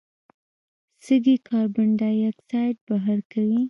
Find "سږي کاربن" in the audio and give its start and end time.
1.05-1.89